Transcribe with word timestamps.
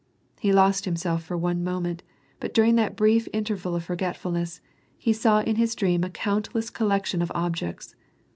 He 0.39 0.51
lost 0.51 0.85
himself 0.85 1.21
for 1.23 1.37
one 1.37 1.63
moment, 1.63 2.01
but 2.39 2.55
during 2.55 2.73
that 2.75 2.95
brief 2.95 3.27
inter 3.27 3.53
val 3.55 3.75
of 3.75 3.83
forgetfulness, 3.83 4.59
he 4.97 5.13
saw 5.13 5.41
in 5.41 5.57
his 5.57 5.75
dream 5.75 6.03
a 6.03 6.09
countless 6.09 6.71
collection 6.71 7.21
of 7.21 7.31
objects. 7.35 7.93